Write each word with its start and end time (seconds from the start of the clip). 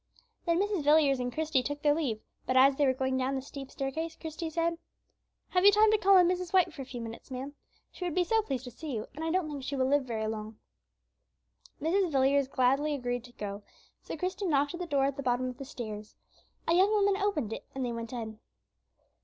Then 0.47 0.59
Mrs. 0.59 0.83
Villiers 0.83 1.19
and 1.19 1.31
Christie 1.31 1.61
took 1.61 1.83
their 1.83 1.93
leave; 1.93 2.21
but, 2.47 2.57
as 2.57 2.75
they 2.75 2.87
were 2.87 2.93
going 2.95 3.17
down 3.19 3.35
the 3.35 3.41
steep 3.43 3.69
staircase, 3.69 4.15
Christie 4.19 4.49
said, 4.49 4.79
"Have 5.49 5.63
you 5.63 5.71
time 5.71 5.91
to 5.91 5.97
call 5.99 6.15
on 6.17 6.27
Mrs. 6.27 6.51
White 6.51 6.73
for 6.73 6.81
a 6.81 6.85
few 6.85 6.99
minutes, 6.99 7.29
ma'am? 7.29 7.53
She 7.91 8.03
would 8.03 8.15
be 8.15 8.23
so 8.23 8.41
pleased 8.41 8.63
to 8.63 8.71
see 8.71 8.95
you, 8.95 9.05
and 9.13 9.23
I 9.23 9.29
don't 9.29 9.47
think 9.47 9.63
she 9.63 9.75
will 9.75 9.85
live 9.85 10.05
very 10.05 10.25
long." 10.25 10.57
Mrs. 11.79 12.09
Villiers 12.11 12.47
gladly 12.47 12.95
agreed 12.95 13.23
to 13.25 13.31
go; 13.33 13.61
so 14.01 14.17
Christie 14.17 14.47
knocked 14.47 14.73
at 14.73 14.79
the 14.79 14.87
door 14.87 15.05
at 15.05 15.17
the 15.17 15.21
bottom 15.21 15.47
of 15.47 15.59
the 15.59 15.65
stairs. 15.65 16.15
A 16.67 16.73
young 16.73 16.89
woman 16.89 17.17
opened 17.21 17.53
it, 17.53 17.65
and 17.75 17.85
they 17.85 17.91
went 17.91 18.11
in. 18.11 18.39